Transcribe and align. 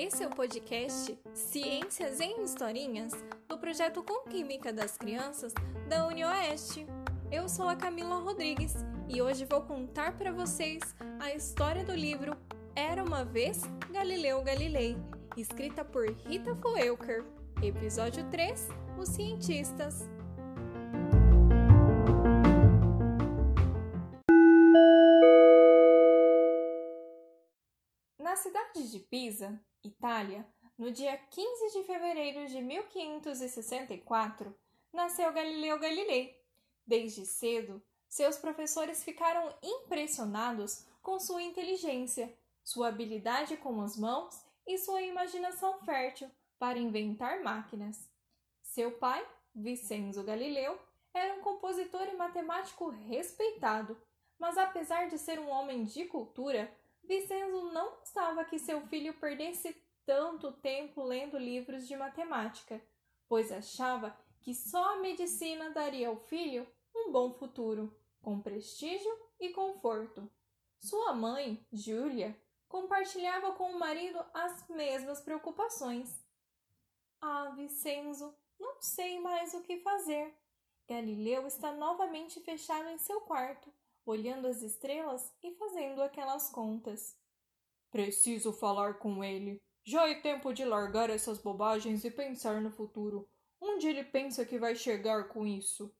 Esse 0.00 0.22
é 0.22 0.28
o 0.28 0.30
podcast 0.30 1.18
Ciências 1.34 2.20
em 2.20 2.44
Historinhas 2.44 3.12
do 3.48 3.58
projeto 3.58 4.00
Com 4.00 4.30
Química 4.30 4.72
das 4.72 4.96
Crianças 4.96 5.52
da 5.88 6.06
UniOeste. 6.06 6.86
Eu 7.32 7.48
sou 7.48 7.68
a 7.68 7.74
Camila 7.74 8.20
Rodrigues 8.20 8.76
e 9.08 9.20
hoje 9.20 9.44
vou 9.44 9.60
contar 9.62 10.16
para 10.16 10.30
vocês 10.30 10.80
a 11.18 11.34
história 11.34 11.82
do 11.82 11.96
livro 11.96 12.36
Era 12.76 13.02
uma 13.02 13.24
vez 13.24 13.62
Galileu 13.92 14.40
Galilei, 14.40 14.96
escrita 15.36 15.84
por 15.84 16.08
Rita 16.08 16.54
Foelker. 16.54 17.24
Episódio 17.60 18.22
3: 18.30 18.68
Os 18.96 19.08
cientistas. 19.08 20.08
Cidade 28.38 28.88
de 28.88 29.00
Pisa, 29.00 29.60
Itália, 29.82 30.46
no 30.78 30.92
dia 30.92 31.16
15 31.16 31.72
de 31.72 31.82
fevereiro 31.84 32.46
de 32.46 32.62
1564, 32.62 34.56
nasceu 34.92 35.32
Galileu 35.32 35.76
Galilei. 35.80 36.40
Desde 36.86 37.26
cedo, 37.26 37.82
seus 38.08 38.36
professores 38.36 39.02
ficaram 39.02 39.52
impressionados 39.60 40.86
com 41.02 41.18
sua 41.18 41.42
inteligência, 41.42 42.32
sua 42.62 42.88
habilidade 42.88 43.56
com 43.56 43.82
as 43.82 43.96
mãos 43.96 44.40
e 44.64 44.78
sua 44.78 45.02
imaginação 45.02 45.80
fértil 45.80 46.30
para 46.60 46.78
inventar 46.78 47.42
máquinas. 47.42 48.08
Seu 48.62 48.92
pai, 48.92 49.26
Vicenzo 49.52 50.22
Galileu, 50.22 50.78
era 51.12 51.34
um 51.34 51.40
compositor 51.40 52.06
e 52.06 52.16
matemático 52.16 52.88
respeitado, 52.88 54.00
mas 54.38 54.56
apesar 54.56 55.08
de 55.08 55.18
ser 55.18 55.40
um 55.40 55.48
homem 55.48 55.84
de 55.84 56.04
cultura, 56.04 56.72
Vicenzo 57.08 57.72
não 57.72 57.96
gostava 57.96 58.44
que 58.44 58.58
seu 58.58 58.82
filho 58.82 59.14
perdesse 59.14 59.74
tanto 60.04 60.52
tempo 60.52 61.02
lendo 61.02 61.38
livros 61.38 61.88
de 61.88 61.96
matemática, 61.96 62.82
pois 63.26 63.50
achava 63.50 64.14
que 64.42 64.54
só 64.54 64.92
a 64.92 65.00
medicina 65.00 65.70
daria 65.70 66.08
ao 66.08 66.16
filho 66.16 66.68
um 66.94 67.10
bom 67.10 67.32
futuro, 67.32 67.98
com 68.20 68.42
prestígio 68.42 69.10
e 69.40 69.48
conforto. 69.50 70.30
Sua 70.78 71.14
mãe, 71.14 71.66
Júlia, 71.72 72.38
compartilhava 72.68 73.52
com 73.52 73.72
o 73.72 73.78
marido 73.78 74.22
as 74.34 74.68
mesmas 74.68 75.22
preocupações. 75.22 76.22
Ah, 77.22 77.54
Vicenzo, 77.56 78.36
não 78.60 78.82
sei 78.82 79.18
mais 79.18 79.54
o 79.54 79.62
que 79.62 79.78
fazer. 79.78 80.36
Galileu 80.86 81.46
está 81.46 81.72
novamente 81.72 82.38
fechado 82.40 82.88
em 82.90 82.98
seu 82.98 83.22
quarto, 83.22 83.72
olhando 84.10 84.46
as 84.46 84.62
estrelas 84.62 85.32
e 85.42 85.52
fazendo 85.54 86.02
aquelas 86.02 86.50
contas. 86.50 87.16
Preciso 87.90 88.52
falar 88.52 88.94
com 88.94 89.22
ele. 89.22 89.60
Já 89.84 90.08
é 90.08 90.14
tempo 90.14 90.52
de 90.52 90.64
largar 90.64 91.10
essas 91.10 91.38
bobagens 91.38 92.04
e 92.04 92.10
pensar 92.10 92.60
no 92.60 92.70
futuro. 92.70 93.28
Onde 93.60 93.88
ele 93.88 94.04
pensa 94.04 94.44
que 94.44 94.58
vai 94.58 94.74
chegar 94.74 95.28
com 95.28 95.46
isso? 95.46 95.92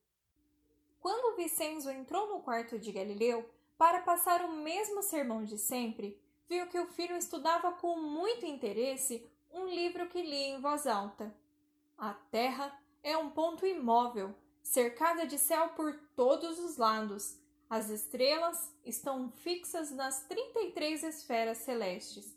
Quando 1.00 1.36
Vicenzo 1.36 1.90
entrou 1.90 2.28
no 2.28 2.40
quarto 2.40 2.78
de 2.78 2.92
Galileu 2.92 3.48
para 3.76 4.00
passar 4.00 4.44
o 4.44 4.52
mesmo 4.52 5.02
sermão 5.02 5.44
de 5.44 5.56
sempre, 5.56 6.20
viu 6.48 6.66
que 6.66 6.78
o 6.78 6.86
filho 6.86 7.16
estudava 7.16 7.72
com 7.72 7.96
muito 7.96 8.44
interesse 8.44 9.24
um 9.50 9.66
livro 9.66 10.08
que 10.08 10.20
lia 10.20 10.48
em 10.48 10.60
voz 10.60 10.86
alta. 10.86 11.34
A 11.96 12.12
Terra 12.12 12.78
é 13.02 13.16
um 13.16 13.30
ponto 13.30 13.66
imóvel, 13.66 14.34
cercada 14.62 15.26
de 15.26 15.38
céu 15.38 15.70
por 15.70 15.98
todos 16.14 16.58
os 16.58 16.76
lados, 16.76 17.38
as 17.68 17.90
estrelas 17.90 18.72
estão 18.84 19.30
fixas 19.30 19.90
nas 19.90 20.22
33 20.26 21.02
esferas 21.02 21.58
celestes. 21.58 22.34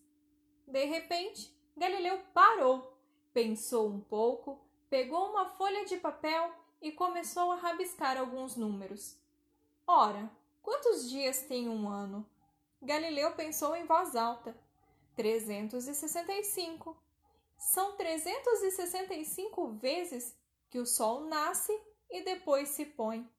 De 0.68 0.84
repente, 0.86 1.56
Galileu 1.76 2.20
parou, 2.34 2.98
pensou 3.34 3.88
um 3.88 4.02
pouco, 4.02 4.60
pegou 4.90 5.30
uma 5.30 5.50
folha 5.50 5.86
de 5.86 5.98
papel 5.98 6.54
e 6.82 6.92
começou 6.92 7.52
a 7.52 7.56
rabiscar 7.56 8.18
alguns 8.18 8.56
números. 8.58 9.18
Ora, 9.88 10.30
quantos 10.62 11.10
dias 11.10 11.44
tem 11.44 11.70
um 11.70 11.88
ano? 11.88 12.26
Galileu 12.82 13.34
pensou 13.34 13.76
em 13.76 13.86
voz 13.86 14.16
alta. 14.16 14.56
365. 15.16 16.98
São 17.58 17.96
365 17.96 19.68
vezes 19.74 20.36
que 20.70 20.80
o 20.80 20.86
sol 20.86 21.22
nasce 21.22 21.72
e 22.10 22.24
depois 22.24 22.70
se 22.70 22.86
põe. 22.86 23.30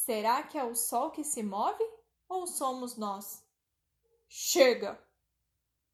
Será 0.00 0.42
que 0.42 0.56
é 0.56 0.64
o 0.64 0.74
sol 0.74 1.10
que 1.10 1.22
se 1.22 1.42
move 1.42 1.84
ou 2.26 2.46
somos 2.46 2.96
nós? 2.96 3.46
Chega! 4.30 4.98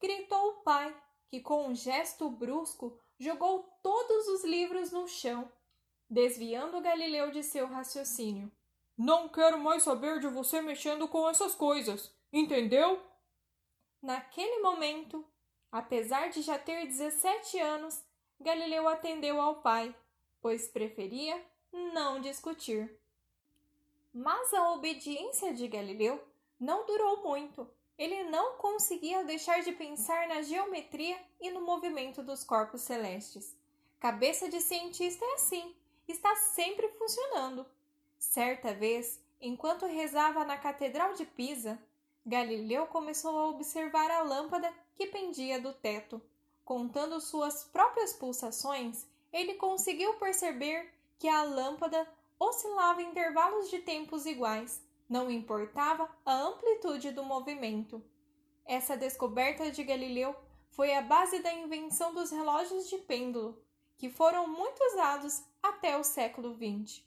gritou 0.01 0.51
o 0.51 0.63
pai, 0.63 0.97
que 1.29 1.41
com 1.41 1.67
um 1.67 1.75
gesto 1.75 2.31
brusco 2.31 2.97
jogou 3.19 3.65
todos 3.83 4.29
os 4.29 4.45
livros 4.45 4.93
no 4.93 5.09
chão, 5.09 5.51
desviando 6.09 6.81
Galileu 6.81 7.33
de 7.33 7.43
seu 7.43 7.67
raciocínio. 7.67 8.53
Não 8.97 9.29
quero 9.29 9.59
mais 9.59 9.83
saber 9.83 10.21
de 10.21 10.29
você 10.29 10.63
mexendo 10.63 11.09
com 11.09 11.29
essas 11.29 11.57
coisas, 11.57 12.15
entendeu? 12.33 13.05
Naquele 14.01 14.63
momento, 14.63 15.29
apesar 15.73 16.29
de 16.29 16.43
já 16.43 16.57
ter 16.57 16.87
17 16.87 17.59
anos, 17.59 18.05
Galileu 18.41 18.87
atendeu 18.87 19.41
ao 19.41 19.63
pai, 19.63 19.93
pois 20.41 20.69
preferia 20.69 21.45
não 21.73 22.21
discutir. 22.21 23.05
Mas 24.19 24.55
a 24.55 24.73
obediência 24.73 25.53
de 25.53 25.69
Galileu 25.69 26.19
não 26.59 26.87
durou 26.87 27.23
muito. 27.23 27.69
Ele 27.99 28.25
não 28.25 28.57
conseguia 28.57 29.23
deixar 29.25 29.61
de 29.61 29.73
pensar 29.73 30.27
na 30.27 30.41
geometria 30.41 31.23
e 31.39 31.51
no 31.51 31.61
movimento 31.61 32.23
dos 32.23 32.43
corpos 32.43 32.81
celestes. 32.81 33.55
Cabeça 34.01 34.49
de 34.49 34.59
cientista 34.59 35.23
é 35.23 35.35
assim, 35.35 35.77
está 36.09 36.35
sempre 36.35 36.89
funcionando. 36.93 37.67
Certa 38.19 38.73
vez, 38.73 39.21
enquanto 39.39 39.85
rezava 39.85 40.47
na 40.47 40.57
Catedral 40.57 41.13
de 41.13 41.27
Pisa, 41.27 41.79
Galileu 42.25 42.87
começou 42.87 43.39
a 43.39 43.49
observar 43.49 44.11
a 44.11 44.23
lâmpada 44.23 44.73
que 44.95 45.09
pendia 45.09 45.61
do 45.61 45.75
teto. 45.75 46.23
Contando 46.65 47.21
suas 47.21 47.65
próprias 47.65 48.15
pulsações, 48.15 49.07
ele 49.31 49.57
conseguiu 49.57 50.15
perceber 50.15 50.91
que 51.19 51.29
a 51.29 51.43
lâmpada 51.43 52.09
oscilava 52.39 53.03
em 53.03 53.11
intervalos 53.11 53.71
de 53.71 53.79
tempos 53.79 54.27
iguais, 54.27 54.83
não 55.09 55.31
importava 55.31 56.09
a 56.25 56.35
amplitude 56.35 57.11
do 57.11 57.25
movimento. 57.25 58.03
Essa 58.65 58.97
descoberta 58.97 59.71
de 59.71 59.85
Galileu 59.85 60.35
foi 60.71 60.95
a 60.95 61.03
base 61.03 61.39
da 61.39 61.53
invenção 61.53 62.13
dos 62.13 62.31
relógios 62.31 62.89
de 62.89 62.99
pêndulo, 62.99 63.63
que 63.97 64.11
foram 64.11 64.47
muito 64.47 64.83
usados 64.93 65.43
até 65.63 65.97
o 65.97 66.05
século 66.05 66.55
XX. 66.55 67.03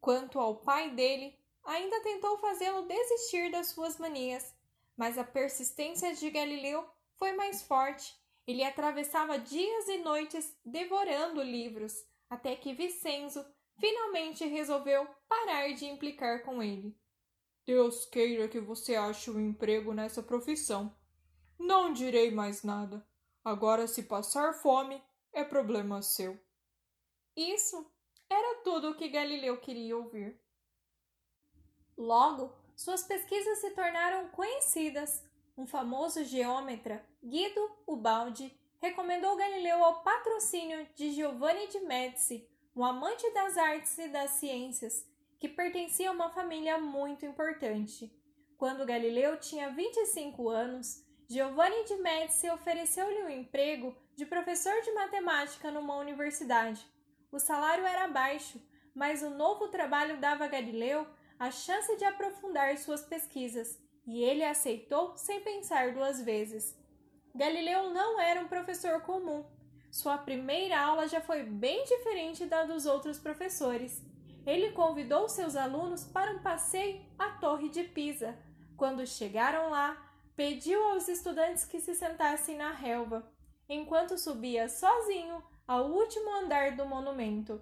Quanto 0.00 0.40
ao 0.40 0.56
pai 0.56 0.90
dele, 0.90 1.38
ainda 1.64 2.00
tentou 2.00 2.38
fazê-lo 2.38 2.86
desistir 2.86 3.50
das 3.50 3.68
suas 3.68 3.98
manias, 3.98 4.54
mas 4.96 5.18
a 5.18 5.24
persistência 5.24 6.14
de 6.14 6.30
Galileu 6.30 6.84
foi 7.16 7.32
mais 7.32 7.62
forte. 7.62 8.16
Ele 8.46 8.64
atravessava 8.64 9.38
dias 9.38 9.88
e 9.88 9.98
noites 9.98 10.56
devorando 10.64 11.42
livros, 11.42 12.04
até 12.30 12.56
que 12.56 12.72
Vicenzo 12.72 13.44
finalmente 13.78 14.44
resolveu 14.46 15.06
parar 15.28 15.72
de 15.74 15.86
implicar 15.86 16.42
com 16.44 16.62
ele. 16.62 16.96
Deus 17.64 18.06
queira 18.06 18.48
que 18.48 18.60
você 18.60 18.94
ache 18.94 19.30
um 19.30 19.40
emprego 19.40 19.92
nessa 19.92 20.22
profissão. 20.22 20.96
Não 21.58 21.92
direi 21.92 22.30
mais 22.30 22.62
nada. 22.62 23.06
Agora, 23.44 23.86
se 23.86 24.04
passar 24.04 24.54
fome, 24.54 25.02
é 25.32 25.44
problema 25.44 26.02
seu. 26.02 26.38
Isso 27.36 27.90
era 28.28 28.62
tudo 28.62 28.90
o 28.90 28.94
que 28.96 29.08
Galileu 29.08 29.60
queria 29.60 29.96
ouvir. 29.96 30.40
Logo, 31.96 32.52
suas 32.74 33.02
pesquisas 33.02 33.58
se 33.58 33.70
tornaram 33.70 34.28
conhecidas. 34.28 35.24
Um 35.56 35.66
famoso 35.66 36.24
geômetra, 36.24 37.04
Guido 37.24 37.70
Ubaldi, 37.86 38.54
recomendou 38.80 39.36
Galileu 39.36 39.82
ao 39.82 40.02
patrocínio 40.02 40.86
de 40.94 41.12
Giovanni 41.12 41.66
de 41.68 41.80
Médici, 41.80 42.48
um 42.76 42.84
amante 42.84 43.28
das 43.32 43.56
artes 43.56 43.96
e 43.96 44.08
das 44.08 44.32
ciências, 44.32 45.08
que 45.40 45.48
pertencia 45.48 46.10
a 46.10 46.12
uma 46.12 46.28
família 46.28 46.76
muito 46.76 47.24
importante. 47.24 48.14
Quando 48.58 48.84
Galileu 48.84 49.38
tinha 49.38 49.70
25 49.70 50.50
anos, 50.50 51.02
Giovanni 51.26 51.84
de 51.84 51.96
Médici 51.96 52.50
ofereceu-lhe 52.50 53.22
um 53.22 53.30
emprego 53.30 53.96
de 54.14 54.26
professor 54.26 54.78
de 54.82 54.92
matemática 54.92 55.70
numa 55.70 55.96
universidade. 55.96 56.86
O 57.32 57.38
salário 57.38 57.86
era 57.86 58.08
baixo, 58.08 58.60
mas 58.94 59.22
o 59.22 59.30
novo 59.30 59.68
trabalho 59.68 60.20
dava 60.20 60.44
a 60.44 60.48
Galileu 60.48 61.06
a 61.38 61.50
chance 61.50 61.96
de 61.96 62.04
aprofundar 62.04 62.76
suas 62.76 63.02
pesquisas, 63.02 63.78
e 64.06 64.22
ele 64.22 64.44
aceitou 64.44 65.16
sem 65.16 65.40
pensar 65.40 65.94
duas 65.94 66.20
vezes. 66.20 66.78
Galileu 67.34 67.90
não 67.90 68.20
era 68.20 68.40
um 68.40 68.48
professor 68.48 69.00
comum, 69.00 69.44
sua 69.96 70.18
primeira 70.18 70.78
aula 70.78 71.08
já 71.08 71.22
foi 71.22 71.42
bem 71.42 71.82
diferente 71.84 72.44
da 72.44 72.64
dos 72.64 72.84
outros 72.84 73.18
professores. 73.18 74.04
Ele 74.44 74.72
convidou 74.72 75.26
seus 75.26 75.56
alunos 75.56 76.04
para 76.04 76.32
um 76.32 76.42
passeio 76.42 77.02
à 77.18 77.30
Torre 77.30 77.70
de 77.70 77.82
Pisa. 77.82 78.36
Quando 78.76 79.06
chegaram 79.06 79.70
lá, 79.70 79.96
pediu 80.36 80.84
aos 80.88 81.08
estudantes 81.08 81.64
que 81.64 81.80
se 81.80 81.94
sentassem 81.94 82.58
na 82.58 82.72
relva. 82.72 83.32
enquanto 83.68 84.18
subia 84.18 84.68
sozinho 84.68 85.42
ao 85.66 85.86
último 85.86 86.30
andar 86.36 86.76
do 86.76 86.84
monumento. 86.84 87.60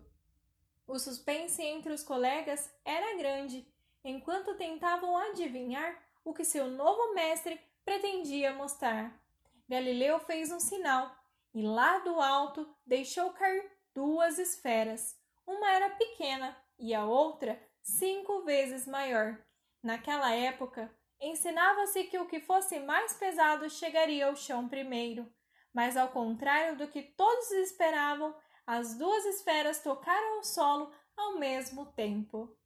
O 0.87 0.99
suspense 0.99 1.63
entre 1.63 1.93
os 1.93 2.03
colegas 2.03 2.69
era 2.85 3.17
grande, 3.17 3.67
enquanto 4.05 4.57
tentavam 4.57 5.17
adivinhar 5.17 5.97
o 6.25 6.35
que 6.35 6.45
seu 6.45 6.67
novo 6.67 7.15
mestre 7.15 7.59
pretendia 7.85 8.53
mostrar. 8.53 9.19
Galileu 9.67 10.19
fez 10.19 10.53
um 10.53 10.61
sinal 10.61 11.24
e 11.55 11.62
lá 11.62 12.01
do 12.01 12.21
alto 12.21 12.69
deixou 12.85 13.31
cair 13.31 13.71
duas 13.95 14.39
esferas. 14.39 15.17
Uma 15.47 15.71
era 15.71 15.91
pequena 15.91 16.56
e 16.79 16.93
a 16.93 17.06
outra 17.06 17.61
cinco 17.83 18.43
vezes 18.43 18.87
maior. 18.87 19.39
Naquela 19.83 20.33
época, 20.33 20.93
ensinava-se 21.21 22.05
que 22.05 22.19
o 22.19 22.27
que 22.27 22.41
fosse 22.41 22.81
mais 22.81 23.15
pesado 23.15 23.71
chegaria 23.71 24.27
ao 24.27 24.35
chão 24.35 24.69
primeiro, 24.69 25.33
mas 25.73 25.97
ao 25.97 26.09
contrário 26.09 26.77
do 26.77 26.89
que 26.89 27.03
todos 27.03 27.51
esperavam, 27.53 28.35
as 28.67 28.97
duas 28.97 29.25
esferas 29.27 29.83
tocaram 29.83 30.41
o 30.41 30.43
solo 30.43 30.91
ao 31.17 31.39
mesmo 31.39 31.87
tempo. 31.93 32.56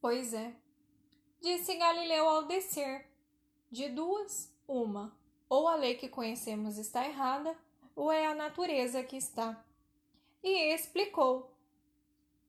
Pois 0.00 0.32
é, 0.32 0.54
disse 1.40 1.76
Galileu 1.76 2.28
ao 2.28 2.46
descer. 2.46 3.08
De 3.70 3.88
duas, 3.88 4.54
uma. 4.66 5.17
Ou 5.48 5.66
a 5.66 5.74
lei 5.76 5.94
que 5.94 6.08
conhecemos 6.08 6.76
está 6.78 7.06
errada, 7.06 7.56
ou 7.96 8.12
é 8.12 8.26
a 8.26 8.34
natureza 8.34 9.02
que 9.02 9.16
está. 9.16 9.64
E 10.42 10.74
explicou. 10.74 11.50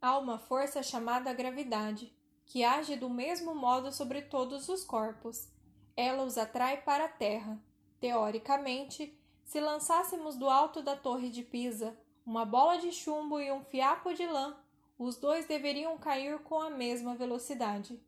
Há 0.01 0.18
uma 0.18 0.38
força 0.38 0.84
chamada 0.84 1.34
gravidade, 1.34 2.13
que 2.46 2.63
age 2.63 2.96
do 2.96 3.10
mesmo 3.10 3.56
modo 3.56 3.92
sobre 3.92 4.22
todos 4.22 4.69
os 4.69 4.84
corpos. 4.84 5.48
Ela 5.96 6.24
os 6.24 6.38
atrai 6.38 6.81
para 6.81 7.06
a 7.06 7.10
Terra. 7.10 7.62
Teoricamente, 8.00 9.18
se 9.44 9.60
lançássemos 9.60 10.36
do 10.36 10.50
alto 10.50 10.81
da 10.81 10.95
Torre 10.95 11.30
de 11.30 11.44
Pisa 11.44 11.98
uma 12.25 12.45
bola 12.45 12.78
de 12.78 12.92
chumbo 12.92 13.40
e 13.40 13.52
um 13.52 13.63
fiapo 13.63 14.13
de 14.13 14.28
lã, 14.28 14.56
os 15.00 15.18
dois 15.18 15.48
deveriam 15.48 15.98
cair 15.98 16.38
com 16.40 16.62
a 16.62 16.69
mesma 16.69 17.16
velocidade. 17.16 18.00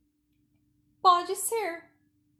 Pode 1.01 1.35
ser, 1.35 1.89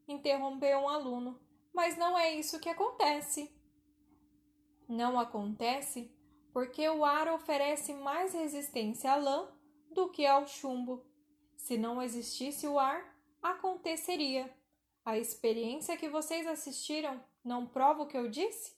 interrompeu 0.08 0.78
um 0.78 0.88
aluno, 0.88 1.40
mas 1.74 1.98
não 1.98 2.18
é 2.18 2.34
isso 2.36 2.60
que 2.60 2.70
acontece. 2.70 3.54
Não 4.88 5.20
acontece 5.20 6.14
porque 6.52 6.88
o 6.90 7.06
ar 7.06 7.28
oferece 7.30 7.94
mais 7.94 8.34
resistência 8.34 9.12
à 9.12 9.16
lã 9.16 9.50
do 9.90 10.10
que 10.10 10.26
ao 10.26 10.46
chumbo. 10.48 11.06
Se 11.56 11.78
não 11.78 12.02
existisse 12.02 12.68
o 12.68 12.78
ar, 12.78 13.16
aconteceria. 13.42 14.54
A 15.04 15.18
experiência 15.18 15.98
que 15.98 16.10
vocês 16.10 16.46
assistiram 16.46 17.24
não 17.44 17.66
prova 17.66 18.04
o 18.04 18.08
que 18.08 18.18
eu 18.18 18.30
disse? 18.30 18.76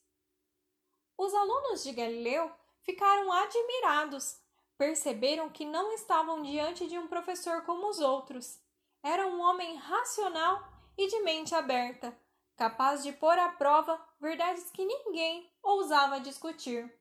Os 1.17 1.33
alunos 1.33 1.83
de 1.83 1.91
Galileu 1.91 2.51
ficaram 2.81 3.31
admirados. 3.31 4.41
Perceberam 4.77 5.49
que 5.49 5.65
não 5.65 5.91
estavam 5.93 6.41
diante 6.41 6.87
de 6.87 6.97
um 6.97 7.07
professor 7.07 7.63
como 7.63 7.89
os 7.89 7.99
outros. 7.99 8.59
Era 9.03 9.27
um 9.27 9.41
homem 9.41 9.75
racional 9.75 10.61
e 10.97 11.07
de 11.07 11.19
mente 11.21 11.53
aberta, 11.53 12.17
capaz 12.55 13.03
de 13.03 13.11
pôr 13.11 13.37
à 13.37 13.49
prova 13.49 13.99
verdades 14.19 14.69
que 14.71 14.85
ninguém 14.85 15.51
ousava 15.61 16.19
discutir. 16.19 16.93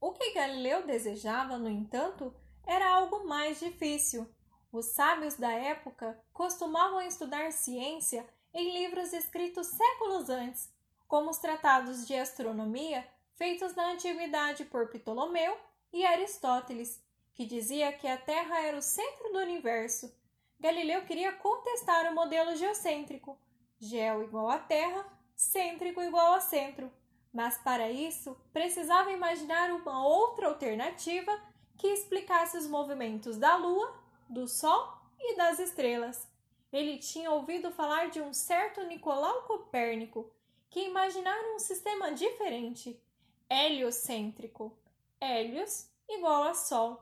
O 0.00 0.12
que 0.12 0.32
Galileu 0.32 0.86
desejava, 0.86 1.58
no 1.58 1.68
entanto, 1.68 2.34
era 2.64 2.88
algo 2.88 3.26
mais 3.26 3.58
difícil. 3.58 4.28
Os 4.70 4.86
sábios 4.86 5.34
da 5.34 5.50
época 5.50 6.18
costumavam 6.32 7.00
estudar 7.00 7.50
ciência 7.52 8.28
em 8.52 8.72
livros 8.72 9.12
escritos 9.12 9.66
séculos 9.66 10.28
antes, 10.28 10.72
como 11.06 11.30
os 11.30 11.38
tratados 11.38 12.06
de 12.06 12.14
astronomia 12.14 13.08
feitos 13.34 13.74
na 13.74 13.92
antiguidade 13.92 14.64
por 14.64 14.88
Ptolomeu 14.88 15.56
e 15.92 16.04
Aristóteles, 16.04 17.02
que 17.34 17.46
dizia 17.46 17.92
que 17.92 18.06
a 18.06 18.18
Terra 18.18 18.60
era 18.60 18.76
o 18.76 18.82
centro 18.82 19.32
do 19.32 19.38
universo. 19.38 20.12
Galileu 20.60 21.04
queria 21.06 21.32
contestar 21.32 22.10
o 22.10 22.14
modelo 22.14 22.56
geocêntrico, 22.56 23.38
gel 23.78 24.22
igual 24.22 24.48
a 24.48 24.58
Terra, 24.58 25.06
cêntrico 25.34 26.02
igual 26.02 26.34
a 26.34 26.40
centro, 26.40 26.90
mas 27.32 27.58
para 27.58 27.90
isso 27.90 28.36
precisava 28.52 29.12
imaginar 29.12 29.70
uma 29.70 30.04
outra 30.06 30.48
alternativa 30.48 31.32
que 31.76 31.86
explicasse 31.86 32.56
os 32.56 32.66
movimentos 32.66 33.36
da 33.36 33.56
Lua, 33.56 33.94
do 34.28 34.48
Sol 34.48 34.98
e 35.18 35.36
das 35.36 35.58
estrelas. 35.58 36.28
Ele 36.72 36.98
tinha 36.98 37.30
ouvido 37.30 37.70
falar 37.70 38.10
de 38.10 38.20
um 38.20 38.34
certo 38.34 38.82
Nicolau 38.84 39.42
Copérnico, 39.42 40.30
que 40.68 40.80
imaginara 40.80 41.54
um 41.54 41.58
sistema 41.58 42.12
diferente, 42.12 43.00
heliocêntrico, 43.48 44.76
Hélios 45.20 45.88
igual 46.08 46.44
a 46.44 46.54
Sol, 46.54 47.00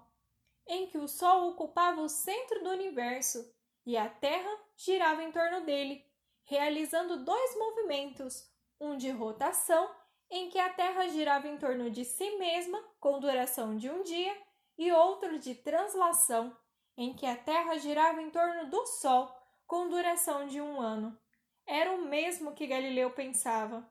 em 0.67 0.87
que 0.87 0.99
o 0.99 1.09
Sol 1.09 1.51
ocupava 1.51 2.01
o 2.01 2.09
centro 2.09 2.63
do 2.63 2.71
universo 2.71 3.53
e 3.85 3.97
a 3.97 4.09
Terra 4.09 4.59
girava 4.77 5.23
em 5.23 5.31
torno 5.33 5.65
dele, 5.65 6.05
realizando 6.47 7.25
dois 7.25 7.57
movimentos, 7.57 8.49
um 8.81 8.97
de 8.97 9.11
rotação, 9.11 9.91
em 10.31 10.49
que 10.49 10.59
a 10.59 10.71
Terra 10.71 11.07
girava 11.09 11.47
em 11.47 11.57
torno 11.57 11.91
de 11.91 12.05
si 12.05 12.37
mesma 12.37 12.83
com 12.99 13.21
duração 13.21 13.77
de 13.77 13.91
um 13.91 14.03
dia, 14.03 14.37
e 14.79 14.93
outro 14.93 15.39
de 15.39 15.55
translação, 15.55 16.57
em 16.97 17.15
que 17.15 17.27
a 17.27 17.37
Terra 17.37 17.79
girava 17.79 18.21
em 18.21 18.31
torno 18.31 18.69
do 18.69 18.87
Sol 18.87 19.35
com 19.67 19.89
duração 19.89 20.47
de 20.47 20.61
um 20.61 20.81
ano. 20.81 21.19
Era 21.67 21.93
o 21.93 22.03
mesmo 22.03 22.55
que 22.55 22.67
Galileu 22.67 23.11
pensava. 23.11 23.89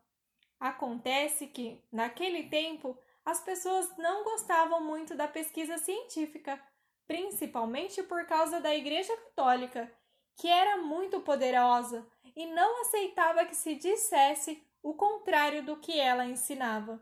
Acontece 0.59 1.47
que, 1.47 1.83
naquele 1.91 2.49
tempo, 2.49 2.97
as 3.25 3.41
pessoas 3.41 3.97
não 3.97 4.23
gostavam 4.23 4.81
muito 4.81 5.15
da 5.15 5.27
pesquisa 5.27 5.77
científica, 5.77 6.61
principalmente 7.07 8.01
por 8.03 8.25
causa 8.25 8.61
da 8.61 8.73
Igreja 8.73 9.15
Católica, 9.17 9.91
que 10.35 10.47
era 10.47 10.77
muito 10.77 11.21
poderosa 11.21 12.05
e 12.35 12.45
não 12.45 12.81
aceitava 12.81 13.45
que 13.45 13.55
se 13.55 13.75
dissesse 13.75 14.61
o 14.83 14.93
contrário 14.93 15.63
do 15.63 15.77
que 15.77 15.99
ela 15.99 16.25
ensinava. 16.25 17.01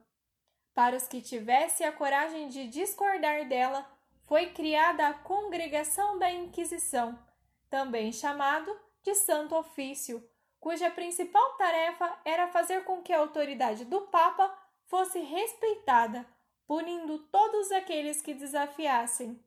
Para 0.73 0.95
os 0.95 1.07
que 1.07 1.21
tivessem 1.21 1.85
a 1.85 1.91
coragem 1.91 2.47
de 2.47 2.67
discordar 2.67 3.47
dela, 3.47 3.87
foi 4.23 4.47
criada 4.51 5.07
a 5.07 5.13
Congregação 5.13 6.17
da 6.17 6.31
Inquisição, 6.31 7.19
também 7.69 8.11
chamado 8.11 8.75
de 9.03 9.13
Santo 9.15 9.55
Ofício, 9.55 10.27
cuja 10.59 10.89
principal 10.89 11.57
tarefa 11.57 12.17
era 12.23 12.47
fazer 12.47 12.85
com 12.85 13.01
que 13.01 13.11
a 13.11 13.19
autoridade 13.19 13.83
do 13.85 14.01
Papa 14.01 14.57
fosse 14.85 15.19
respeitada, 15.19 16.25
punindo 16.65 17.19
todos 17.19 17.71
aqueles 17.71 18.21
que 18.21 18.33
desafiassem. 18.33 19.43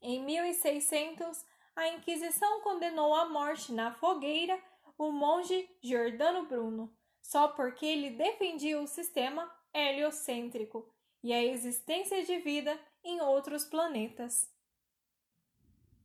Em 0.00 0.22
1600, 0.22 1.44
a 1.76 1.88
Inquisição 1.88 2.60
condenou 2.60 3.14
à 3.14 3.28
morte 3.28 3.72
na 3.72 3.92
fogueira 3.92 4.60
o 4.96 5.10
monge 5.10 5.68
Giordano 5.82 6.46
Bruno, 6.46 6.94
só 7.20 7.48
porque 7.48 7.84
ele 7.84 8.10
defendia 8.10 8.80
o 8.80 8.86
sistema 8.86 9.50
heliocêntrico 9.72 10.88
e 11.22 11.32
a 11.32 11.42
existência 11.42 12.24
de 12.24 12.38
vida 12.38 12.78
em 13.02 13.20
outros 13.20 13.64
planetas. 13.64 14.52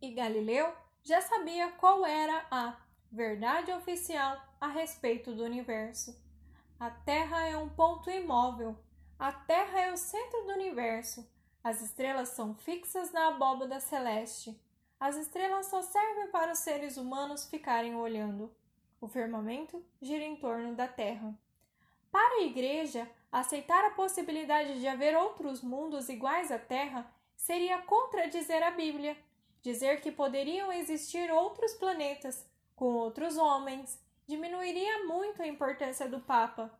E 0.01 0.11
Galileu 0.11 0.73
já 1.03 1.21
sabia 1.21 1.71
qual 1.73 2.05
era 2.05 2.45
a 2.49 2.75
verdade 3.11 3.71
oficial 3.71 4.41
a 4.59 4.67
respeito 4.67 5.33
do 5.33 5.43
universo. 5.43 6.19
A 6.79 6.89
Terra 6.89 7.45
é 7.47 7.57
um 7.57 7.69
ponto 7.69 8.09
imóvel. 8.09 8.77
A 9.19 9.31
Terra 9.31 9.81
é 9.81 9.91
o 9.91 9.97
centro 9.97 10.45
do 10.45 10.53
universo. 10.53 11.29
As 11.63 11.81
estrelas 11.81 12.29
são 12.29 12.55
fixas 12.55 13.11
na 13.11 13.27
abóbada 13.27 13.79
celeste. 13.79 14.57
As 14.99 15.15
estrelas 15.15 15.67
só 15.67 15.81
servem 15.81 16.27
para 16.27 16.51
os 16.51 16.59
seres 16.59 16.97
humanos 16.97 17.45
ficarem 17.45 17.95
olhando. 17.95 18.53
O 18.99 19.07
firmamento 19.07 19.81
gira 20.01 20.25
em 20.25 20.35
torno 20.35 20.75
da 20.75 20.89
Terra. 20.89 21.33
Para 22.11 22.41
a 22.41 22.43
Igreja, 22.43 23.09
aceitar 23.31 23.85
a 23.85 23.91
possibilidade 23.91 24.79
de 24.79 24.87
haver 24.87 25.15
outros 25.15 25.61
mundos 25.61 26.09
iguais 26.09 26.51
à 26.51 26.59
Terra 26.59 27.09
seria 27.37 27.81
contradizer 27.83 28.61
a 28.61 28.71
Bíblia, 28.71 29.15
dizer 29.61 30.01
que 30.01 30.11
poderiam 30.11 30.71
existir 30.71 31.31
outros 31.31 31.73
planetas 31.75 32.45
com 32.75 32.93
outros 32.93 33.37
homens, 33.37 33.97
diminuiria 34.27 35.05
muito 35.05 35.41
a 35.41 35.47
importância 35.47 36.09
do 36.09 36.19
Papa. 36.19 36.77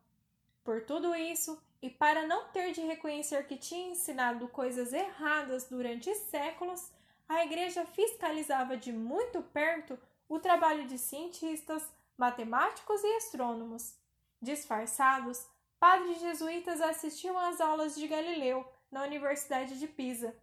Por 0.62 0.84
tudo 0.84 1.14
isso, 1.14 1.58
e 1.80 1.88
para 1.88 2.26
não 2.26 2.48
ter 2.48 2.72
de 2.72 2.82
reconhecer 2.82 3.46
que 3.46 3.56
tinha 3.56 3.92
ensinado 3.92 4.46
coisas 4.48 4.92
erradas 4.92 5.68
durante 5.68 6.14
séculos, 6.14 6.92
a 7.30 7.44
Igreja 7.44 7.86
fiscalizava 7.86 8.76
de 8.76 8.92
muito 8.92 9.40
perto 9.40 9.96
o 10.28 10.40
trabalho 10.40 10.88
de 10.88 10.98
cientistas, 10.98 11.88
matemáticos 12.18 13.04
e 13.04 13.16
astrônomos. 13.18 13.94
Disfarçados, 14.42 15.46
padres 15.78 16.18
jesuítas 16.18 16.80
assistiam 16.80 17.38
às 17.38 17.60
aulas 17.60 17.94
de 17.94 18.08
Galileu 18.08 18.66
na 18.90 19.04
Universidade 19.04 19.78
de 19.78 19.86
Pisa. 19.86 20.34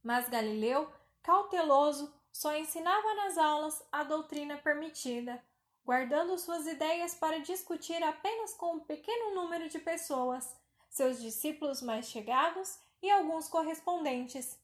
Mas 0.00 0.28
Galileu, 0.28 0.88
cauteloso, 1.24 2.14
só 2.32 2.56
ensinava 2.56 3.14
nas 3.14 3.36
aulas 3.36 3.82
a 3.90 4.04
doutrina 4.04 4.56
permitida, 4.58 5.42
guardando 5.84 6.38
suas 6.38 6.68
ideias 6.68 7.16
para 7.16 7.40
discutir 7.40 8.00
apenas 8.00 8.54
com 8.54 8.74
um 8.74 8.80
pequeno 8.80 9.34
número 9.34 9.68
de 9.68 9.80
pessoas, 9.80 10.56
seus 10.88 11.20
discípulos 11.20 11.82
mais 11.82 12.06
chegados 12.06 12.78
e 13.02 13.10
alguns 13.10 13.48
correspondentes. 13.48 14.56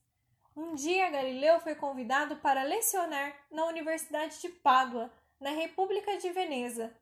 Um 0.56 0.74
dia 0.74 1.10
Galileu 1.10 1.60
foi 1.60 1.74
convidado 1.74 2.36
para 2.36 2.62
lecionar 2.62 3.36
na 3.50 3.66
Universidade 3.66 4.40
de 4.40 4.48
Pádua, 4.48 5.12
na 5.38 5.50
República 5.50 6.16
de 6.16 6.30
Veneza. 6.30 6.96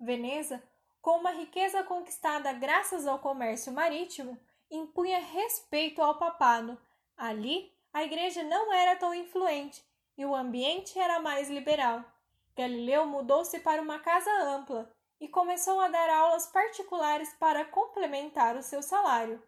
Veneza, 0.00 0.62
com 1.02 1.18
uma 1.18 1.32
riqueza 1.32 1.82
conquistada 1.82 2.50
graças 2.54 3.06
ao 3.06 3.18
comércio 3.18 3.70
marítimo, 3.70 4.40
impunha 4.70 5.18
respeito 5.18 6.00
ao 6.00 6.18
papado. 6.18 6.80
Ali, 7.14 7.70
a 7.92 8.02
igreja 8.02 8.42
não 8.42 8.72
era 8.72 8.96
tão 8.96 9.14
influente 9.14 9.84
e 10.16 10.24
o 10.24 10.34
ambiente 10.34 10.98
era 10.98 11.20
mais 11.20 11.50
liberal. 11.50 12.02
Galileu 12.56 13.04
mudou-se 13.04 13.60
para 13.60 13.82
uma 13.82 13.98
casa 13.98 14.32
ampla 14.44 14.90
e 15.20 15.28
começou 15.28 15.78
a 15.78 15.88
dar 15.88 16.08
aulas 16.08 16.46
particulares 16.46 17.34
para 17.34 17.66
complementar 17.66 18.56
o 18.56 18.62
seu 18.62 18.82
salário. 18.82 19.42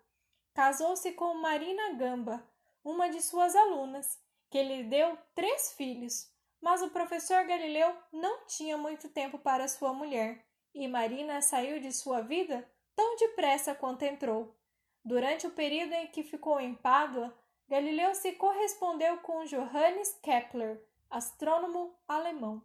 Casou-se 0.53 1.11
com 1.13 1.33
Marina 1.35 1.95
Gamba, 1.95 2.45
uma 2.87 3.09
de 3.09 3.21
suas 3.21 3.57
alunas, 3.57 4.17
que 4.49 4.63
lhe 4.63 4.85
deu 4.85 5.19
três 5.35 5.73
filhos. 5.73 6.31
Mas 6.61 6.83
o 6.83 6.91
professor 6.91 7.45
Galileu 7.45 7.93
não 8.13 8.47
tinha 8.47 8.79
muito 8.79 9.09
tempo 9.09 9.41
para 9.41 9.67
sua 9.67 9.93
mulher, 9.93 10.47
e 10.73 10.87
Marina 10.87 11.43
saiu 11.43 11.81
de 11.81 11.93
sua 11.93 12.21
vida 12.21 12.65
tão 12.95 13.17
depressa 13.17 13.75
quanto 13.75 14.05
entrou. 14.05 14.57
Durante 15.05 15.49
o 15.49 15.51
período 15.51 15.95
em 15.95 16.07
que 16.07 16.23
ficou 16.23 16.61
em 16.61 16.77
Pádua, 16.77 17.37
Galileu 17.69 18.15
se 18.15 18.33
correspondeu 18.35 19.19
com 19.19 19.45
Johannes 19.45 20.17
Kepler, 20.23 20.81
astrônomo 21.11 21.93
alemão. 22.07 22.63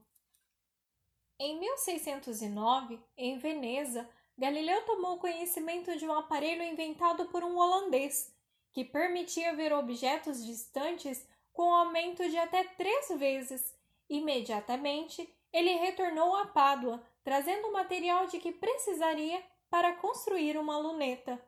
Em 1.40 1.60
1609, 1.60 3.04
em 3.18 3.40
Veneza, 3.40 4.08
Galileu 4.38 4.86
tomou 4.86 5.18
conhecimento 5.18 5.98
de 5.98 6.08
um 6.08 6.13
aparelho 6.13 6.62
inventado 6.62 7.25
por 7.30 7.44
um 7.44 7.58
holandês, 7.58 8.32
que 8.72 8.84
permitia 8.84 9.56
ver 9.56 9.74
objetos 9.74 10.46
distantes 10.46 11.28
com 11.51 11.74
aumento 11.74 12.28
de 12.30 12.38
até 12.38 12.63
três 12.63 13.10
vezes. 13.18 13.75
Imediatamente, 14.10 15.28
ele 15.51 15.74
retornou 15.75 16.36
a 16.36 16.48
Pádua, 16.48 17.04
trazendo 17.24 17.68
o 17.68 17.74
material 17.74 18.28
de 18.28 18.40
que 18.40 18.51
precisaria 18.51 19.44
para 19.70 19.96
construir 19.96 20.58
uma 20.58 20.78
luneta. 20.78 21.42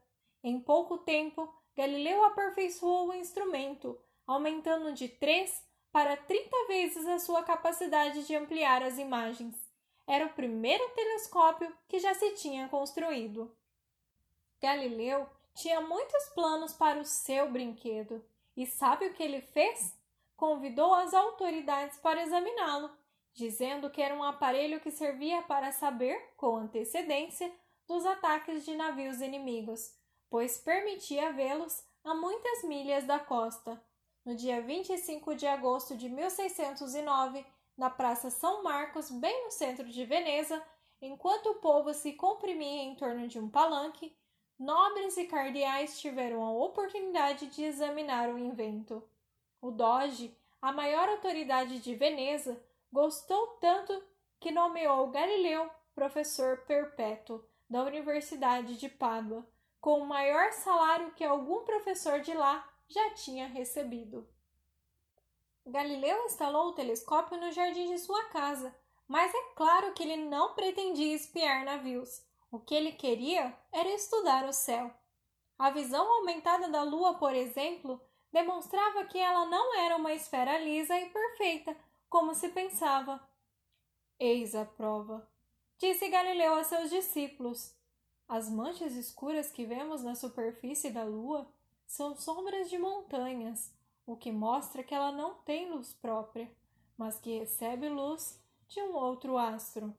Em 0.44 0.60
pouco 0.60 0.98
tempo, 0.98 1.52
Galileu 1.76 2.24
aperfeiçoou 2.26 3.10
o 3.10 3.14
instrumento, 3.14 4.00
aumentando 4.28 4.94
de 4.94 5.08
3 5.08 5.64
para 5.92 6.18
30 6.18 6.68
vezes 6.68 7.08
a 7.08 7.20
sua 7.20 7.44
capacidade 7.44 8.26
de 8.26 8.36
ampliar 8.36 8.84
as 8.84 8.98
imagens. 8.98 9.56
Era 10.06 10.26
o 10.26 10.34
primeiro 10.34 10.88
telescópio 10.90 11.74
que 11.88 12.00
já 12.00 12.14
se 12.14 12.32
tinha 12.32 12.68
construído. 12.68 13.56
Galileu 14.62 15.28
tinha 15.54 15.82
muitos 15.82 16.30
planos 16.30 16.74
para 16.74 17.00
o 17.00 17.06
seu 17.06 17.52
brinquedo. 17.52 18.24
E 18.56 18.66
sabe 18.66 19.08
o 19.08 19.14
que 19.14 19.24
ele 19.24 19.42
fez? 19.42 19.98
Convidou 20.36 20.94
as 20.94 21.14
autoridades 21.14 21.98
para 22.00 22.22
examiná-lo, 22.22 22.92
dizendo 23.34 23.90
que 23.90 24.02
era 24.02 24.16
um 24.16 24.24
aparelho 24.24 24.80
que 24.80 24.92
servia 24.92 25.42
para 25.44 25.72
saber, 25.72 26.34
com 26.38 26.58
antecedência, 26.58 27.52
dos 27.88 28.06
ataques 28.06 28.66
de 28.66 28.76
navios 28.76 29.22
inimigos 29.22 29.94
pois 30.34 30.58
permitia 30.58 31.32
vê-los 31.32 31.86
a 32.04 32.16
muitas 32.16 32.64
milhas 32.64 33.06
da 33.06 33.20
costa. 33.20 33.80
No 34.26 34.36
dia 34.36 34.64
25 34.64 35.36
de 35.36 35.46
agosto 35.46 35.96
de 35.96 36.10
1609, 36.10 37.46
na 37.78 37.88
Praça 37.88 38.32
São 38.32 38.64
Marcos, 38.64 39.12
bem 39.12 39.44
no 39.44 39.52
centro 39.52 39.88
de 39.88 40.04
Veneza, 40.06 40.60
enquanto 41.00 41.52
o 41.52 41.60
povo 41.60 41.94
se 41.94 42.14
comprimia 42.14 42.82
em 42.82 42.96
torno 42.96 43.28
de 43.28 43.38
um 43.38 43.48
palanque, 43.48 44.12
nobres 44.64 45.18
e 45.18 45.26
cardeais 45.26 46.00
tiveram 46.00 46.42
a 46.42 46.52
oportunidade 46.52 47.48
de 47.48 47.64
examinar 47.64 48.30
o 48.30 48.38
invento. 48.38 49.04
O 49.62 49.70
Doge, 49.70 50.36
a 50.62 50.72
maior 50.72 51.10
autoridade 51.10 51.80
de 51.80 51.94
Veneza, 51.96 52.64
gostou 52.92 53.48
tanto 53.60 54.02
que 54.40 54.52
nomeou 54.52 55.10
Galileu 55.10 55.70
professor 55.94 56.60
perpétuo 56.66 57.44
da 57.70 57.84
Universidade 57.84 58.78
de 58.78 58.88
Pádua, 58.88 59.46
com 59.82 60.00
o 60.00 60.08
maior 60.08 60.52
salário 60.54 61.12
que 61.12 61.24
algum 61.24 61.66
professor 61.66 62.22
de 62.22 62.34
lá 62.34 62.66
já 62.88 63.14
tinha 63.16 63.48
recebido. 63.48 64.28
Galileu 65.66 66.26
instalou 66.26 66.70
o 66.70 66.74
telescópio 66.74 67.38
no 67.38 67.52
jardim 67.52 67.88
de 67.88 68.00
sua 68.00 68.24
casa, 68.26 68.74
mas 69.08 69.34
é 69.34 69.54
claro 69.56 69.94
que 69.94 70.04
ele 70.04 70.18
não 70.18 70.54
pretendia 70.54 71.16
espiar 71.16 71.66
navios. 71.66 72.26
O 72.54 72.60
que 72.60 72.76
ele 72.76 72.92
queria 72.92 73.52
era 73.72 73.90
estudar 73.96 74.48
o 74.48 74.54
céu. 74.54 74.94
A 75.58 75.72
visão 75.72 76.08
aumentada 76.18 76.70
da 76.70 76.84
Lua, 76.84 77.16
por 77.16 77.34
exemplo, 77.34 78.00
demonstrava 78.32 79.06
que 79.06 79.18
ela 79.18 79.48
não 79.48 79.76
era 79.80 79.96
uma 79.96 80.14
esfera 80.14 80.60
lisa 80.60 80.96
e 81.00 81.10
perfeita, 81.10 81.76
como 82.08 82.36
se 82.36 82.50
pensava. 82.50 83.20
Eis 84.20 84.54
a 84.54 84.66
prova, 84.66 85.28
disse 85.80 86.08
Galileu 86.10 86.54
a 86.54 86.64
seus 86.64 86.92
discípulos. 86.92 87.76
As 88.28 88.48
manchas 88.52 88.94
escuras 88.94 89.52
que 89.52 89.66
vemos 89.66 90.04
na 90.04 90.14
superfície 90.14 90.92
da 90.92 91.04
Lua 91.04 91.52
são 91.88 92.16
sombras 92.16 92.70
de 92.70 92.78
montanhas, 92.78 93.74
o 94.06 94.16
que 94.16 94.32
mostra 94.32 94.84
que 94.84 94.94
ela 94.94 95.12
não 95.12 95.34
tem 95.42 95.72
luz 95.72 95.92
própria, 95.92 96.56
mas 96.96 97.20
que 97.20 97.40
recebe 97.40 97.90
luz 97.90 98.40
de 98.68 98.80
um 98.80 98.94
outro 98.94 99.40
astro. 99.40 99.92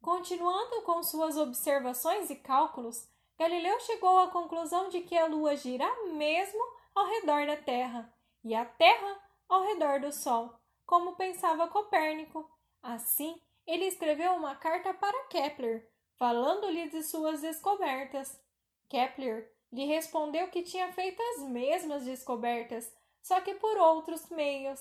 Continuando 0.00 0.82
com 0.82 1.02
suas 1.02 1.36
observações 1.36 2.30
e 2.30 2.36
cálculos, 2.36 3.08
Galileu 3.38 3.78
chegou 3.80 4.18
à 4.18 4.28
conclusão 4.28 4.88
de 4.88 5.00
que 5.02 5.16
a 5.16 5.26
Lua 5.26 5.56
gira 5.56 5.86
mesmo 6.14 6.60
ao 6.94 7.06
redor 7.06 7.46
da 7.46 7.56
Terra 7.56 8.12
e 8.42 8.54
a 8.54 8.64
Terra 8.64 9.20
ao 9.48 9.62
redor 9.62 10.00
do 10.00 10.12
Sol, 10.12 10.58
como 10.86 11.16
pensava 11.16 11.68
Copérnico. 11.68 12.50
Assim, 12.82 13.40
ele 13.66 13.84
escreveu 13.86 14.32
uma 14.34 14.54
carta 14.54 14.94
para 14.94 15.26
Kepler, 15.26 15.90
falando-lhe 16.18 16.88
de 16.88 17.02
suas 17.02 17.40
descobertas. 17.40 18.40
Kepler 18.88 19.52
lhe 19.72 19.84
respondeu 19.84 20.48
que 20.48 20.62
tinha 20.62 20.92
feito 20.92 21.20
as 21.20 21.42
mesmas 21.42 22.04
descobertas, 22.04 22.90
só 23.20 23.40
que 23.40 23.54
por 23.54 23.76
outros 23.76 24.28
meios, 24.30 24.80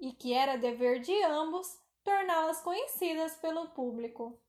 e 0.00 0.12
que 0.12 0.32
era 0.32 0.56
dever 0.56 1.00
de 1.00 1.22
ambos 1.22 1.78
torná-las 2.02 2.60
conhecidas 2.60 3.36
pelo 3.36 3.68
público. 3.68 4.40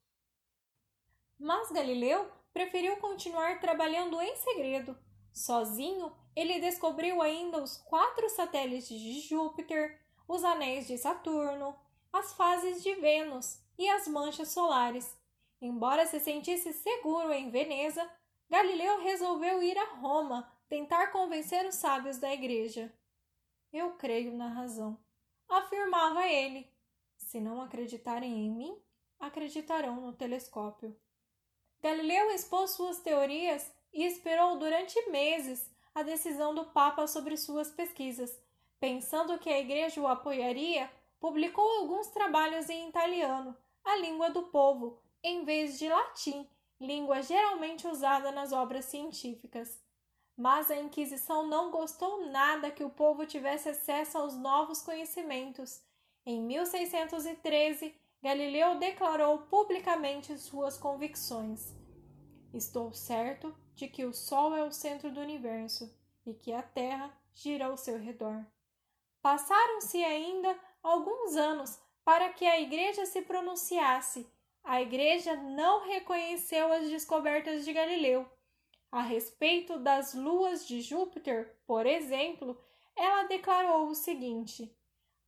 Mas 1.39 1.72
Galileu 1.72 2.32
preferiu 2.54 2.98
continuar 2.98 3.60
trabalhando 3.60 4.22
em 4.22 4.36
segredo. 4.38 4.98
Sozinho, 5.34 6.15
ele 6.36 6.60
descobriu 6.60 7.22
ainda 7.22 7.62
os 7.62 7.77
quatro 7.77 8.30
satélites 8.30 9.00
de 9.00 9.20
Júpiter, 9.22 10.01
os 10.27 10.44
anéis 10.44 10.88
de 10.88 10.98
Saturno, 10.98 11.75
as 12.12 12.34
fases 12.34 12.82
de 12.82 12.96
Vênus 12.96 13.60
e 13.77 13.89
as 13.89 14.08
manchas 14.08 14.50
solares, 14.50 15.18
Embora 15.62 16.06
se 16.06 16.20
sentisse 16.20 16.74
seguro 16.74 17.32
em 17.32 17.50
Veneza, 17.50 18.08
Galileu 18.50 19.01
resolveu 19.01 19.63
ir 19.63 19.77
a 19.77 19.96
Roma 19.96 20.48
tentar 20.68 21.08
convencer 21.08 21.65
os 21.65 21.75
sábios 21.75 22.18
da 22.18 22.32
igreja. 22.32 22.94
Eu 23.72 23.94
creio 23.94 24.36
na 24.36 24.48
razão, 24.48 25.00
afirmava 25.50 26.27
ele. 26.27 26.72
Se 27.18 27.39
não 27.39 27.62
acreditarem 27.62 28.46
em 28.46 28.51
mim, 28.51 28.80
acreditarão 29.20 30.01
no 30.01 30.13
telescópio. 30.13 30.96
Galileu 31.86 32.32
expôs 32.32 32.72
suas 32.72 32.98
teorias 32.98 33.72
e 33.94 34.04
esperou 34.06 34.58
durante 34.58 35.00
meses 35.12 35.70
a 35.94 36.01
decisão 36.01 36.56
do 36.56 36.65
Papa 36.65 37.06
sobre 37.06 37.38
suas 37.38 37.70
pesquisas. 37.70 38.36
Pensando 38.80 39.38
que 39.38 39.51
a 39.51 39.60
igreja 39.60 40.01
o 40.01 40.08
apoiaria, 40.08 40.89
publicou 41.20 41.63
alguns 41.77 42.08
trabalhos 42.08 42.72
em 42.72 42.89
italiano, 42.89 43.56
a 43.84 43.98
língua 43.98 44.32
do 44.32 44.42
povo, 44.48 45.00
em 45.22 45.46
vez 45.46 45.77
de 45.77 45.88
latim, 45.88 46.50
língua 46.82 47.22
geralmente 47.22 47.88
usada 47.88 48.32
nas 48.32 48.51
obras 48.51 48.86
científicas. 48.86 49.80
Mas 50.36 50.72
a 50.72 50.77
Inquisição 50.77 51.46
não 51.46 51.70
gostou 51.70 52.25
nada 52.25 52.72
que 52.72 52.84
o 52.84 52.89
povo 52.89 53.27
tivesse 53.27 53.70
acesso 53.70 54.18
aos 54.18 54.36
novos 54.36 54.82
conhecimentos. 54.82 55.84
Em 56.25 56.42
1613, 56.42 57.94
Galileu 58.25 58.79
declarou 58.79 59.44
publicamente 59.44 60.36
suas 60.39 60.79
convicções. 60.79 61.75
Estou 62.51 62.91
certo 62.91 63.55
de 63.75 63.88
que 63.88 64.03
o 64.03 64.12
Sol 64.12 64.55
é 64.55 64.63
o 64.63 64.72
centro 64.72 65.12
do 65.12 65.22
universo 65.22 65.96
e 66.25 66.34
que 66.34 66.51
a 66.51 66.63
Terra 66.63 67.15
gira 67.36 67.67
ao 67.67 67.77
seu 67.77 68.00
redor. 68.00 68.44
Passaram-se 69.22 70.03
ainda 70.03 70.60
alguns 70.82 71.36
anos 71.36 71.79
para 72.03 72.34
que 72.34 72.46
a 72.46 72.60
Igreja 72.60 73.05
se 73.05 73.22
pronunciasse 73.22 74.27
a 74.65 74.82
Igreja 74.82 75.36
não 75.36 75.86
reconheceu 75.86 76.74
as 76.74 76.89
descobertas 76.89 77.63
de 77.63 77.72
Galileu. 77.72 78.25
A 78.91 79.03
respeito 79.03 79.77
das 79.77 80.15
luas 80.15 80.67
de 80.67 80.82
Júpiter, 80.82 81.55
por 81.67 81.86
exemplo, 81.86 82.60
ela 82.96 83.27
declarou 83.27 83.88
o 83.88 83.94
seguinte: 83.94 84.75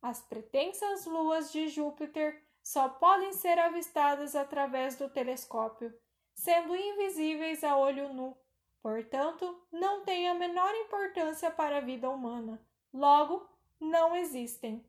As 0.02 0.20
pretensas 0.20 1.06
luas 1.06 1.52
de 1.52 1.68
Júpiter 1.68 2.47
só 2.68 2.86
podem 2.86 3.32
ser 3.32 3.58
avistadas 3.58 4.36
através 4.36 4.94
do 4.94 5.08
telescópio, 5.08 5.90
sendo 6.34 6.76
invisíveis 6.76 7.64
a 7.64 7.74
olho 7.78 8.12
nu. 8.12 8.36
Portanto, 8.82 9.58
não 9.72 10.04
têm 10.04 10.28
a 10.28 10.34
menor 10.34 10.74
importância 10.74 11.50
para 11.50 11.78
a 11.78 11.80
vida 11.80 12.10
humana. 12.10 12.62
Logo, 12.92 13.48
não 13.80 14.14
existem. 14.14 14.84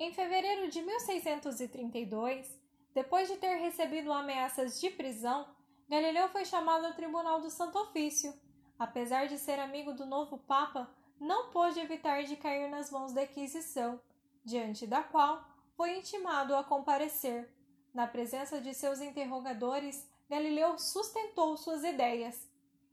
Em 0.00 0.12
fevereiro 0.12 0.68
de 0.68 0.82
1632, 0.82 2.60
depois 2.92 3.28
de 3.28 3.36
ter 3.36 3.54
recebido 3.58 4.12
ameaças 4.12 4.80
de 4.80 4.90
prisão, 4.90 5.46
Galileu 5.88 6.28
foi 6.30 6.44
chamado 6.44 6.86
ao 6.86 6.94
Tribunal 6.94 7.40
do 7.40 7.50
Santo 7.50 7.78
Ofício. 7.78 8.34
Apesar 8.76 9.28
de 9.28 9.38
ser 9.38 9.60
amigo 9.60 9.92
do 9.92 10.04
novo 10.04 10.38
Papa, 10.38 10.92
não 11.20 11.50
pôde 11.50 11.78
evitar 11.78 12.24
de 12.24 12.34
cair 12.34 12.68
nas 12.68 12.90
mãos 12.90 13.12
da 13.12 13.22
Inquisição, 13.22 14.00
diante 14.44 14.88
da 14.88 15.04
qual 15.04 15.55
foi 15.76 15.98
intimado 15.98 16.56
a 16.56 16.64
comparecer. 16.64 17.52
Na 17.92 18.06
presença 18.06 18.60
de 18.60 18.74
seus 18.74 19.00
interrogadores, 19.00 20.08
Galileu 20.28 20.78
sustentou 20.78 21.56
suas 21.56 21.84
ideias. 21.84 22.48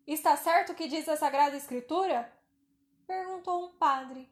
Está 0.06 0.36
certo 0.36 0.74
o 0.74 0.76
que 0.76 0.88
diz 0.88 1.08
a 1.08 1.18
Sagrada 1.18 1.56
Escritura? 1.56 2.32
perguntou 3.08 3.66
um 3.66 3.72
padre. 3.72 4.30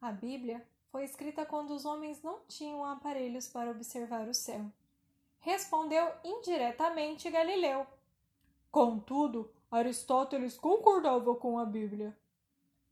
A 0.00 0.10
Bíblia 0.10 0.66
foi 0.90 1.04
escrita 1.04 1.46
quando 1.46 1.70
os 1.70 1.84
homens 1.84 2.22
não 2.22 2.40
tinham 2.48 2.84
aparelhos 2.84 3.48
para 3.48 3.70
observar 3.70 4.28
o 4.28 4.34
céu. 4.34 4.70
Respondeu 5.38 6.12
indiretamente 6.24 7.30
Galileu. 7.30 7.86
Contudo, 8.70 9.52
Aristóteles 9.70 10.56
concordava 10.56 11.34
com 11.36 11.58
a 11.58 11.64
Bíblia. 11.64 12.16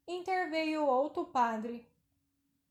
Interveio 0.07 0.85
outro 0.85 1.25
padre. 1.27 1.89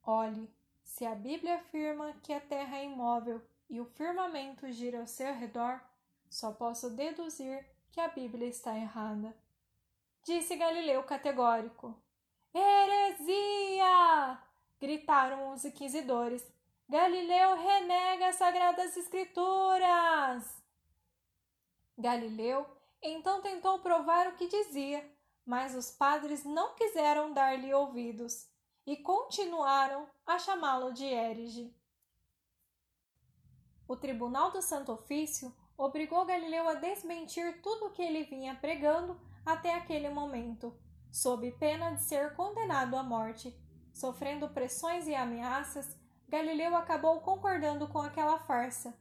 Olhe, 0.03 0.49
se 0.89 1.05
a 1.05 1.13
Bíblia 1.13 1.55
afirma 1.55 2.13
que 2.23 2.33
a 2.33 2.41
terra 2.41 2.79
é 2.79 2.85
imóvel 2.85 3.41
e 3.69 3.79
o 3.79 3.85
firmamento 3.85 4.69
gira 4.71 4.99
ao 4.99 5.07
seu 5.07 5.31
redor, 5.33 5.79
só 6.27 6.51
posso 6.51 6.89
deduzir 6.89 7.63
que 7.91 8.01
a 8.01 8.07
Bíblia 8.07 8.47
está 8.47 8.75
errada. 8.75 9.37
Disse 10.23 10.55
Galileu 10.55 11.03
categórico. 11.03 11.95
Heresia! 12.53 14.41
gritaram 14.79 15.53
os 15.53 15.63
inquisidores. 15.63 16.43
Galileu 16.89 17.55
renega 17.55 18.29
as 18.29 18.35
sagradas 18.35 18.97
escrituras! 18.97 20.43
Galileu 21.97 22.65
então 23.01 23.41
tentou 23.41 23.79
provar 23.79 24.27
o 24.27 24.35
que 24.35 24.47
dizia, 24.47 25.07
mas 25.45 25.75
os 25.75 25.91
padres 25.91 26.43
não 26.43 26.73
quiseram 26.73 27.31
dar-lhe 27.31 27.73
ouvidos 27.73 28.49
e 28.85 28.97
continuaram 28.97 30.07
a 30.25 30.39
chamá-lo 30.39 30.93
de 30.93 31.05
herege. 31.05 31.75
O 33.87 33.95
Tribunal 33.95 34.51
do 34.51 34.61
Santo 34.61 34.91
Ofício 34.91 35.55
obrigou 35.77 36.25
Galileu 36.25 36.67
a 36.69 36.75
desmentir 36.75 37.61
tudo 37.61 37.87
o 37.87 37.91
que 37.91 38.01
ele 38.01 38.23
vinha 38.23 38.55
pregando 38.55 39.19
até 39.45 39.73
aquele 39.73 40.09
momento, 40.09 40.77
sob 41.11 41.51
pena 41.53 41.95
de 41.95 42.03
ser 42.03 42.35
condenado 42.35 42.95
à 42.95 43.03
morte. 43.03 43.55
Sofrendo 43.91 44.49
pressões 44.49 45.07
e 45.07 45.15
ameaças, 45.15 45.97
Galileu 46.27 46.75
acabou 46.75 47.19
concordando 47.21 47.87
com 47.87 47.99
aquela 47.99 48.37
farsa. 48.39 48.95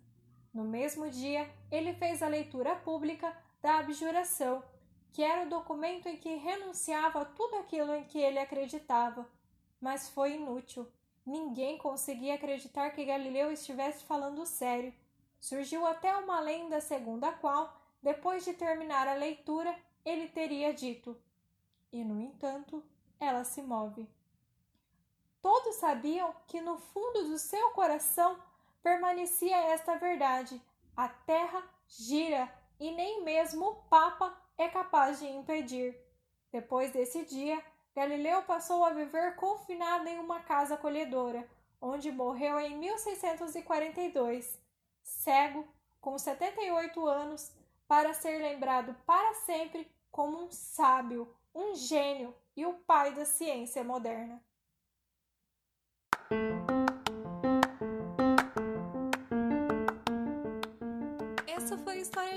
No 0.52 0.64
mesmo 0.64 1.10
dia, 1.10 1.48
ele 1.70 1.92
fez 1.92 2.22
a 2.22 2.28
leitura 2.28 2.74
pública 2.74 3.36
da 3.60 3.78
abjuração, 3.78 4.64
que 5.12 5.22
era 5.22 5.46
o 5.46 5.50
documento 5.50 6.08
em 6.08 6.16
que 6.16 6.36
renunciava 6.36 7.22
a 7.22 7.24
tudo 7.24 7.56
aquilo 7.56 7.94
em 7.94 8.04
que 8.04 8.18
ele 8.18 8.38
acreditava 8.38 9.28
mas 9.80 10.08
foi 10.08 10.34
inútil. 10.34 10.86
Ninguém 11.24 11.76
conseguia 11.78 12.34
acreditar 12.34 12.90
que 12.90 13.04
Galileu 13.04 13.52
estivesse 13.52 14.04
falando 14.04 14.46
sério. 14.46 14.94
Surgiu 15.38 15.86
até 15.86 16.16
uma 16.16 16.40
lenda 16.40 16.80
segundo 16.80 17.24
a 17.24 17.32
qual, 17.32 17.78
depois 18.02 18.44
de 18.44 18.54
terminar 18.54 19.06
a 19.06 19.14
leitura, 19.14 19.74
ele 20.04 20.28
teria 20.28 20.72
dito: 20.72 21.16
E, 21.92 22.02
no 22.02 22.20
entanto, 22.20 22.82
ela 23.20 23.44
se 23.44 23.62
move. 23.62 24.08
Todos 25.40 25.76
sabiam 25.76 26.34
que 26.46 26.60
no 26.60 26.78
fundo 26.78 27.28
do 27.28 27.38
seu 27.38 27.70
coração 27.70 28.38
permanecia 28.82 29.56
esta 29.56 29.96
verdade: 29.96 30.60
a 30.96 31.08
terra 31.08 31.62
gira 31.86 32.52
e 32.80 32.90
nem 32.90 33.22
mesmo 33.22 33.66
o 33.66 33.74
Papa 33.84 34.36
é 34.56 34.68
capaz 34.68 35.20
de 35.20 35.26
impedir. 35.26 35.96
Depois 36.50 36.90
desse 36.92 37.24
dia, 37.24 37.62
Galileu 37.98 38.42
passou 38.42 38.84
a 38.84 38.90
viver 38.90 39.34
confinado 39.34 40.06
em 40.08 40.20
uma 40.20 40.38
casa 40.38 40.76
acolhedora, 40.76 41.44
onde 41.80 42.12
morreu 42.12 42.56
em 42.60 42.78
1642, 42.78 44.56
cego, 45.02 45.66
com 46.00 46.16
78 46.16 47.04
anos, 47.04 47.52
para 47.88 48.14
ser 48.14 48.38
lembrado 48.38 48.94
para 49.04 49.34
sempre 49.34 49.90
como 50.12 50.44
um 50.44 50.48
sábio, 50.48 51.34
um 51.52 51.74
gênio 51.74 52.32
e 52.56 52.64
o 52.64 52.74
pai 52.74 53.12
da 53.14 53.24
ciência 53.24 53.82
moderna. 53.82 54.40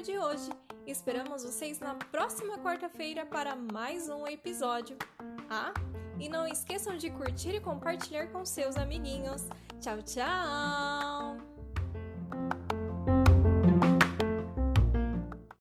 História 0.01 0.03
de 0.03 0.17
hoje. 0.17 0.49
Esperamos 0.85 1.43
vocês 1.43 1.79
na 1.79 1.93
próxima 1.95 2.57
quarta-feira 2.57 3.25
para 3.25 3.55
mais 3.55 4.09
um 4.09 4.27
episódio. 4.27 4.97
Ah, 5.49 5.73
e 6.19 6.27
não 6.27 6.47
esqueçam 6.47 6.97
de 6.97 7.09
curtir 7.11 7.55
e 7.55 7.59
compartilhar 7.59 8.27
com 8.27 8.43
seus 8.43 8.75
amiguinhos. 8.77 9.47
Tchau, 9.79 10.01
tchau! 10.01 11.11